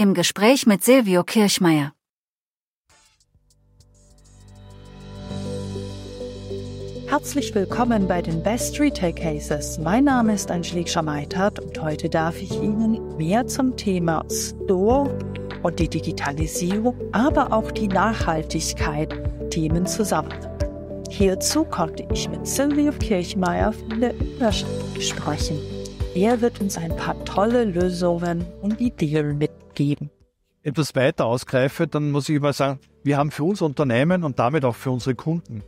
[0.00, 1.92] Im Gespräch mit Silvio Kirchmeier.
[7.08, 9.76] Herzlich willkommen bei den Best Retail Cases.
[9.80, 15.18] Mein Name ist Angelique Schamaitert und heute darf ich Ihnen mehr zum Thema Store
[15.64, 20.32] und die Digitalisierung, aber auch die Nachhaltigkeit Themen zusammen.
[21.10, 25.77] Hierzu konnte ich mit Silvio Kirchmeier von der Überschrift sprechen.
[26.14, 30.10] Er wird uns ein paar tolle Lösungen und Ideen mitgeben.
[30.62, 34.64] Etwas weiter ausgreife, dann muss ich mal sagen, wir haben für unser Unternehmen und damit
[34.64, 35.62] auch für unsere Kunden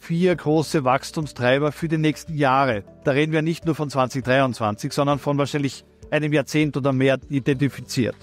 [0.00, 2.84] vier große Wachstumstreiber für die nächsten Jahre.
[3.04, 8.16] Da reden wir nicht nur von 2023, sondern von wahrscheinlich einem Jahrzehnt oder mehr identifiziert.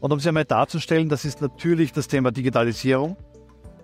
[0.00, 3.16] Und um es einmal darzustellen, das ist natürlich das Thema Digitalisierung.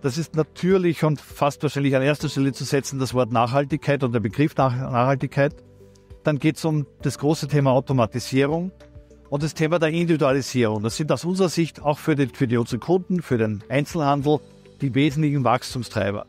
[0.02, 4.12] Das ist natürlich und fast wahrscheinlich an erster Stelle zu setzen das Wort Nachhaltigkeit und
[4.12, 5.54] der Begriff Nachhaltigkeit.
[6.24, 8.72] Dann geht es um das große Thema Automatisierung
[9.30, 10.82] und das Thema der Individualisierung.
[10.82, 14.40] Das sind aus unserer Sicht auch für, die, für die unsere Kunden, für den Einzelhandel
[14.80, 16.26] die wesentlichen Wachstumstreiber.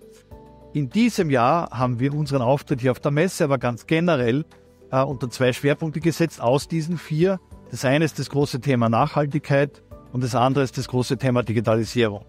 [0.74, 4.46] In diesem Jahr haben wir unseren Auftritt hier auf der Messe, aber ganz generell
[4.92, 7.40] äh, unter zwei Schwerpunkte gesetzt aus diesen vier.
[7.72, 12.26] Das eine ist das große Thema Nachhaltigkeit und das andere ist das große Thema Digitalisierung.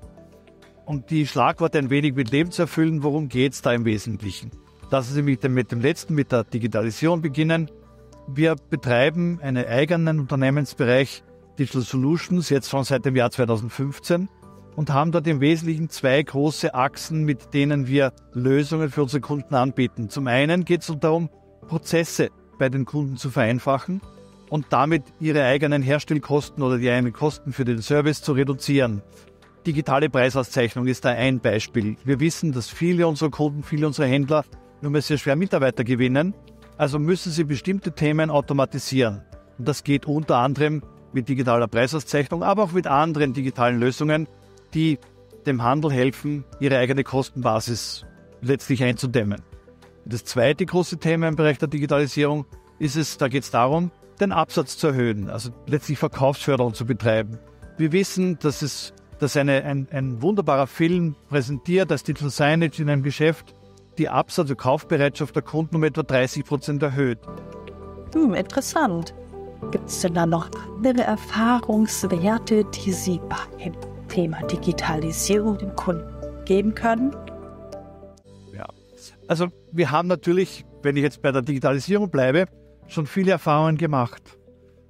[0.87, 4.51] Um die Schlagworte ein wenig mit Leben zu erfüllen, worum geht es da im Wesentlichen?
[4.91, 7.71] Lassen Sie mich mit dem letzten, mit der Digitalisierung beginnen.
[8.27, 11.23] Wir betreiben einen eigenen Unternehmensbereich
[11.61, 14.29] Digital Solutions jetzt schon seit dem Jahr 2015
[14.75, 19.55] und haben dort im Wesentlichen zwei große Achsen, mit denen wir Lösungen für unsere Kunden
[19.55, 20.09] anbieten.
[20.09, 21.31] Zum einen geht es darum,
[21.69, 24.01] Prozesse bei den Kunden zu vereinfachen
[24.49, 29.03] und damit ihre eigenen Herstellkosten oder die eigenen Kosten für den Service zu reduzieren.
[29.67, 31.97] Digitale Preisauszeichnung ist da ein Beispiel.
[32.05, 34.45] Wir wissen, dass viele unserer Kunden, viele unserer Händler
[34.83, 36.35] nur mehr sehr schwer Mitarbeiter gewinnen.
[36.77, 39.23] Also müssen sie bestimmte Themen automatisieren.
[39.59, 44.29] Und das geht unter anderem mit digitaler Preisauszeichnung, aber auch mit anderen digitalen Lösungen,
[44.73, 44.99] die
[45.47, 48.07] dem Handel helfen, ihre eigene Kostenbasis
[48.41, 49.43] letztlich einzudämmen.
[50.05, 52.47] Das zweite große Thema im Bereich der Digitalisierung
[52.79, 53.91] ist es, da geht es darum,
[54.21, 57.39] den Absatz zu erhöhen, also letztlich Verkaufsförderung zu betreiben.
[57.77, 62.89] Wir wissen, dass es dass eine, ein, ein wunderbarer Film präsentiert als Digital Signage in
[62.89, 63.55] einem Geschäft
[63.99, 67.19] die Absatz- und Kaufbereitschaft der Kunden um etwa 30 Prozent erhöht.
[68.15, 69.15] Hm, interessant.
[69.71, 73.75] Gibt es denn da noch andere Erfahrungswerte, die Sie beim
[74.09, 76.05] Thema Digitalisierung den Kunden
[76.45, 77.15] geben können?
[78.53, 78.67] Ja,
[79.29, 82.47] also wir haben natürlich, wenn ich jetzt bei der Digitalisierung bleibe,
[82.89, 84.39] schon viele Erfahrungen gemacht.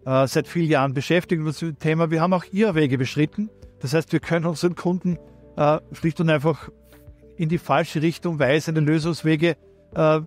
[0.06, 2.10] Äh, seit vielen Jahren beschäftigen wir uns mit dem Thema.
[2.10, 3.50] Wir haben auch Irrwege beschritten.
[3.80, 5.18] Das heißt, wir können unseren Kunden
[5.56, 6.70] äh, schlicht und einfach
[7.40, 9.56] in die falsche Richtung weisende Lösungswege.
[9.94, 10.20] Äh,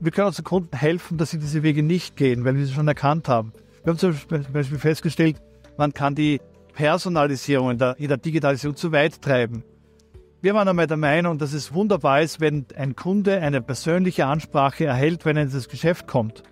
[0.00, 2.86] wir können unseren Kunden helfen, dass sie diese Wege nicht gehen, weil wir sie schon
[2.86, 3.54] erkannt haben.
[3.82, 4.14] Wir haben zum
[4.52, 5.40] Beispiel festgestellt,
[5.78, 6.42] man kann die
[6.74, 9.64] Personalisierung in der, in der Digitalisierung zu weit treiben.
[10.42, 14.84] Wir waren einmal der Meinung, dass es wunderbar ist, wenn ein Kunde eine persönliche Ansprache
[14.84, 16.42] erhält, wenn er in das Geschäft kommt.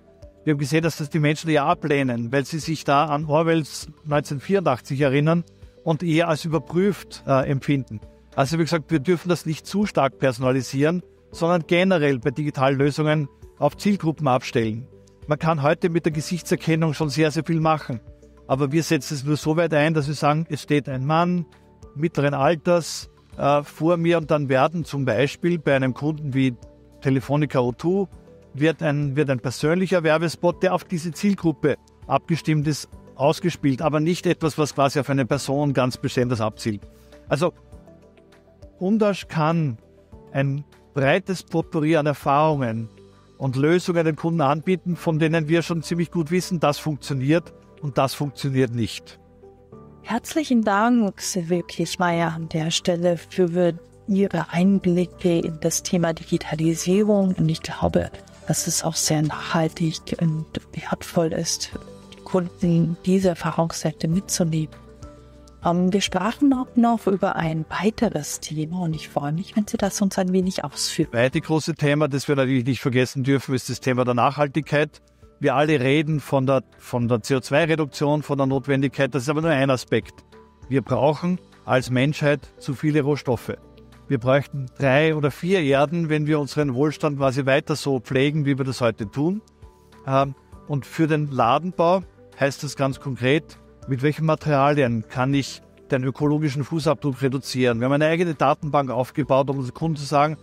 [0.44, 3.88] Wir haben gesehen, dass das die Menschen ja ablehnen, weil sie sich da an Orwells
[4.04, 5.44] 1984 erinnern
[5.84, 8.00] und eher als überprüft äh, empfinden.
[8.40, 13.28] Also wie gesagt, wir dürfen das nicht zu stark personalisieren, sondern generell bei digitalen Lösungen
[13.58, 14.86] auf Zielgruppen abstellen.
[15.26, 18.00] Man kann heute mit der Gesichtserkennung schon sehr, sehr viel machen.
[18.46, 21.44] Aber wir setzen es nur so weit ein, dass wir sagen, es steht ein Mann
[21.94, 26.54] mittleren Alters äh, vor mir und dann werden zum Beispiel bei einem Kunden wie
[27.02, 28.08] Telefonica O2
[28.54, 34.24] wird ein, wird ein persönlicher Werbespot, der auf diese Zielgruppe abgestimmt ist, ausgespielt, aber nicht
[34.24, 36.80] etwas, was quasi auf eine Person ganz besonders abzielt.
[37.28, 37.52] Also
[38.80, 39.76] Undasch kann
[40.32, 40.64] ein
[40.94, 42.88] breites Potpourri an Erfahrungen
[43.36, 47.52] und Lösungen den Kunden anbieten, von denen wir schon ziemlich gut wissen, das funktioniert
[47.82, 49.18] und das funktioniert nicht.
[50.02, 53.74] Herzlichen Dank, Silvia Kirchmeier, an der Stelle für
[54.08, 57.34] Ihre Einblicke in das Thema Digitalisierung.
[57.38, 58.10] Und ich glaube,
[58.48, 61.70] dass es auch sehr nachhaltig und wertvoll ist,
[62.24, 64.74] Kunden diese Erfahrungswerte mitzunehmen.
[65.65, 69.77] Ähm, wir sprachen auch noch über ein weiteres Thema und ich freue mich, wenn Sie
[69.77, 71.10] das uns ein wenig ausführen.
[71.12, 75.03] Das zweite große Thema, das wir natürlich nicht vergessen dürfen, ist das Thema der Nachhaltigkeit.
[75.39, 79.15] Wir alle reden von der, von der CO2-Reduktion, von der Notwendigkeit.
[79.15, 80.24] Das ist aber nur ein Aspekt.
[80.68, 83.54] Wir brauchen als Menschheit zu viele Rohstoffe.
[84.09, 88.59] Wir bräuchten drei oder vier Erden, wenn wir unseren Wohlstand quasi weiter so pflegen, wie
[88.59, 89.41] wir das heute tun.
[90.06, 90.34] Ähm,
[90.68, 92.03] und für den Ladenbau
[92.39, 93.59] heißt das ganz konkret,
[93.91, 97.81] mit welchen Materialien kann ich den ökologischen Fußabdruck reduzieren.
[97.81, 100.37] Wir haben eine eigene Datenbank aufgebaut, um unseren Kunden zu sagen,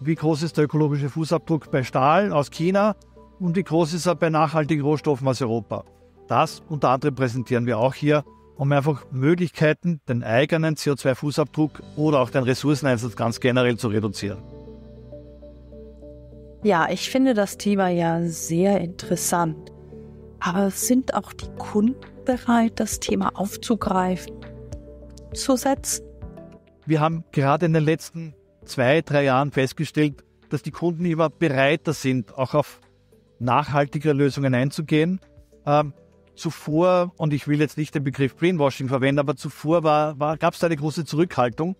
[0.00, 2.96] wie groß ist der ökologische Fußabdruck bei Stahl aus China
[3.38, 5.84] und wie groß ist er bei nachhaltigen Rohstoffen aus Europa.
[6.28, 8.24] Das unter anderem präsentieren wir auch hier
[8.56, 14.38] um einfach Möglichkeiten, den eigenen CO2-Fußabdruck oder auch den Ressourceneinsatz ganz generell zu reduzieren.
[16.62, 19.73] Ja, ich finde das Thema ja sehr interessant.
[20.46, 21.96] Aber sind auch die Kunden
[22.26, 24.36] bereit, das Thema aufzugreifen,
[25.32, 26.04] zu setzen?
[26.84, 28.34] Wir haben gerade in den letzten
[28.66, 32.82] zwei, drei Jahren festgestellt, dass die Kunden immer bereiter sind, auch auf
[33.38, 35.18] nachhaltigere Lösungen einzugehen.
[35.64, 35.94] Ähm,
[36.34, 40.52] zuvor, und ich will jetzt nicht den Begriff Greenwashing verwenden, aber zuvor war, war, gab
[40.52, 41.74] es eine große Zurückhaltung,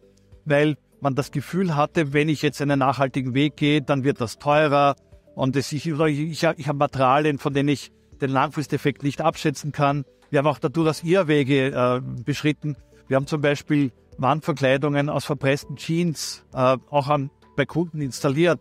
[0.47, 4.39] weil man das Gefühl hatte, wenn ich jetzt einen nachhaltigen Weg gehe, dann wird das
[4.39, 4.97] teurer
[5.35, 10.05] und es, ich, ich, ich habe Materialien, von denen ich den Langfristeffekt nicht abschätzen kann.
[10.31, 12.77] Wir haben auch da durchaus Irrwege äh, beschritten.
[13.09, 18.61] Wir haben zum Beispiel Wandverkleidungen aus verpressten Jeans äh, auch an, bei Kunden installiert.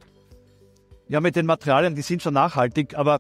[1.07, 3.19] Ja, mit den Materialien, die sind schon nachhaltig, aber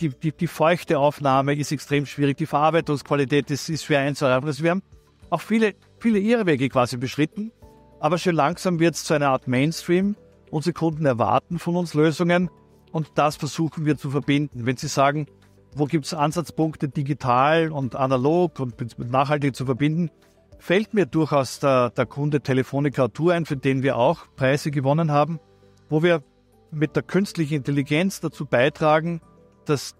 [0.00, 4.46] die, die, die feuchte Aufnahme ist extrem schwierig, die Verarbeitungsqualität ist, ist schwer einzureifen.
[4.46, 4.82] Also wir haben
[5.30, 7.52] auch viele, viele Irrwege quasi beschritten,
[8.00, 10.16] aber schon langsam wird es zu einer Art Mainstream.
[10.50, 12.50] Unsere Kunden erwarten von uns Lösungen
[12.92, 14.66] und das versuchen wir zu verbinden.
[14.66, 15.26] Wenn Sie sagen,
[15.74, 20.10] wo gibt es Ansatzpunkte digital und analog und mit nachhaltig zu verbinden,
[20.58, 25.10] fällt mir durchaus der, der Kunde Telefonica Tour ein, für den wir auch Preise gewonnen
[25.10, 25.40] haben,
[25.88, 26.22] wo wir
[26.70, 29.20] mit der künstlichen Intelligenz dazu beitragen,
[29.64, 29.94] dass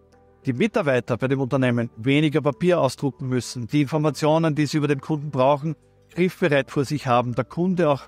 [0.46, 5.00] die Mitarbeiter bei dem Unternehmen weniger Papier ausdrucken müssen, die Informationen, die sie über den
[5.00, 5.74] Kunden brauchen,
[6.10, 8.02] griffbereit vor sich haben, der Kunde auch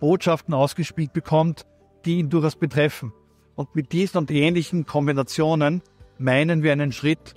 [0.00, 1.66] Botschaften ausgespielt bekommt,
[2.04, 3.12] die ihn durchaus betreffen.
[3.54, 5.82] Und mit diesen und ähnlichen Kombinationen
[6.22, 7.34] meinen wir einen Schritt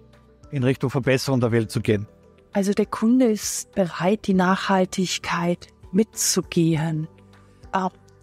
[0.52, 2.08] in Richtung Verbesserung der Welt zu gehen.
[2.54, 7.08] Also der Kunde ist bereit, die Nachhaltigkeit mitzugehen.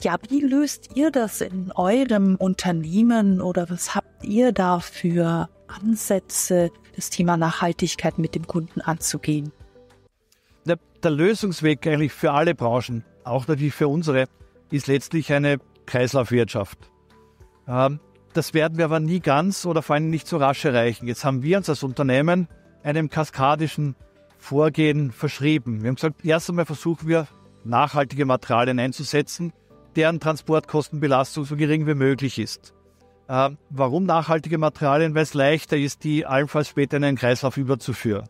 [0.02, 6.70] Ja, wie löst ihr das in eurem Unternehmen oder was habt ihr da für Ansätze,
[6.96, 9.52] das Thema Nachhaltigkeit mit dem Kunden anzugehen?
[10.64, 14.26] Der, der Lösungsweg eigentlich für alle Branchen, auch natürlich für unsere,
[14.72, 16.78] ist letztlich eine Kreislaufwirtschaft.
[17.68, 18.00] Ähm,
[18.32, 21.06] das werden wir aber nie ganz oder vor allem nicht so rasch erreichen.
[21.06, 22.48] Jetzt haben wir uns als Unternehmen
[22.82, 23.94] einem kaskadischen
[24.38, 25.82] Vorgehen verschrieben.
[25.82, 27.28] Wir haben gesagt, erst einmal versuchen wir,
[27.64, 29.52] nachhaltige Materialien einzusetzen,
[29.94, 32.74] deren Transportkostenbelastung so gering wie möglich ist.
[33.28, 35.14] Äh, warum nachhaltige Materialien?
[35.14, 38.28] Weil es leichter ist, die allenfalls später in einen Kreislauf überzuführen.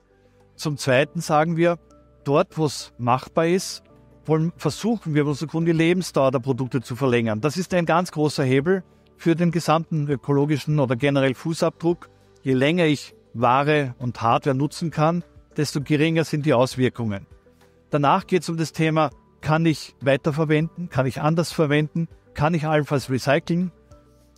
[0.55, 1.79] Zum Zweiten sagen wir,
[2.25, 3.83] dort, wo es machbar ist,
[4.27, 7.41] wollen, versuchen wir, unsere Kunden die Lebensdauer der Produkte zu verlängern.
[7.41, 8.85] Das ist ein ganz großer Hebel
[9.23, 12.11] für den gesamten ökologischen oder generell Fußabdruck.
[12.43, 15.23] Je länger ich Ware und Hardware nutzen kann,
[15.57, 17.27] desto geringer sind die Auswirkungen.
[17.91, 19.11] Danach geht es um das Thema
[19.41, 23.71] kann ich weiterverwenden, kann ich anders verwenden, kann ich allenfalls recyceln.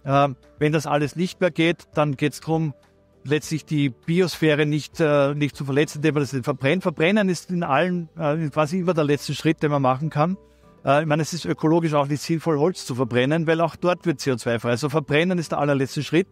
[0.04, 2.74] Ähm, wenn das alles nicht mehr geht, dann geht es darum,
[3.22, 6.82] letztlich die Biosphäre nicht, äh, nicht zu verletzen, indem man das verbrennt.
[6.82, 10.36] Verbrennen ist in allen äh, quasi immer der letzte Schritt, den man machen kann.
[10.84, 14.06] Äh, ich meine, es ist ökologisch auch nicht sinnvoll, Holz zu verbrennen, weil auch dort
[14.06, 14.70] wird CO2 frei.
[14.70, 16.28] Also verbrennen ist der allerletzte Schritt.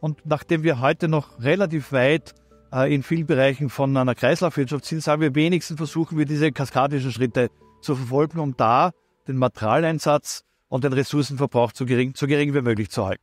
[0.00, 2.34] Und nachdem wir heute noch relativ weit
[2.72, 7.12] äh, in vielen Bereichen von einer Kreislaufwirtschaft sind, sagen wir wenigstens versuchen wir diese kaskadischen
[7.12, 7.50] Schritte
[7.80, 8.92] zu verfolgen, um da
[9.28, 13.22] den Materialeinsatz und den Ressourcenverbrauch so gering, so gering wie möglich zu halten.